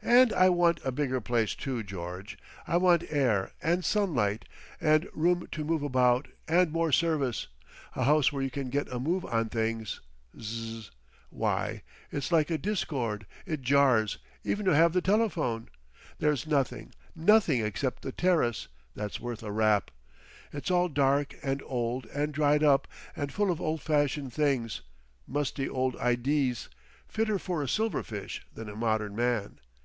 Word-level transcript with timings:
"And 0.00 0.32
I 0.32 0.48
want 0.48 0.78
a 0.84 0.92
bigger 0.92 1.20
place 1.20 1.56
too, 1.56 1.82
George. 1.82 2.38
I 2.68 2.76
want 2.76 3.04
air 3.10 3.50
and 3.60 3.84
sunlight 3.84 4.44
and 4.80 5.08
room 5.12 5.48
to 5.50 5.64
move 5.64 5.82
about 5.82 6.28
and 6.46 6.70
more 6.70 6.92
service. 6.92 7.48
A 7.96 8.04
house 8.04 8.32
where 8.32 8.42
you 8.42 8.48
can 8.50 8.70
get 8.70 8.90
a 8.92 9.00
Move 9.00 9.24
on 9.24 9.48
things! 9.48 10.00
Zzzz. 10.40 10.92
Why! 11.30 11.82
it's 12.12 12.30
like 12.30 12.48
a 12.48 12.56
discord—it 12.56 13.60
jars—even 13.60 14.64
to 14.66 14.74
have 14.74 14.92
the 14.92 15.02
telephone.... 15.02 15.68
There's 16.20 16.46
nothing, 16.46 16.94
nothing 17.16 17.60
except 17.64 18.02
the 18.02 18.12
terrace, 18.12 18.68
that's 18.94 19.18
worth 19.18 19.42
a 19.42 19.50
Rap. 19.50 19.90
It's 20.52 20.70
all 20.70 20.88
dark 20.88 21.34
and 21.42 21.60
old 21.66 22.06
and 22.14 22.32
dried 22.32 22.62
up 22.62 22.86
and 23.16 23.32
full 23.32 23.50
of 23.50 23.60
old 23.60 23.82
fashioned 23.82 24.32
things—musty 24.32 25.68
old 25.68 25.96
idees—fitter 25.96 27.38
for 27.40 27.62
a 27.64 27.68
silver 27.68 28.04
fish 28.04 28.46
than 28.54 28.68
a 28.68 28.76
modern 28.76 29.16
man.... 29.16 29.58